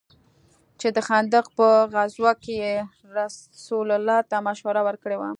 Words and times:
چې 0.79 0.87
د 0.95 0.97
خندق 1.07 1.45
په 1.57 1.67
غزوه 1.93 2.31
كښې 2.43 2.55
يې 2.63 2.75
رسول 3.19 3.87
الله 3.97 4.19
ته 4.29 4.37
مشوره 4.47 4.81
وركړې 4.83 5.17
وه. 5.19 5.29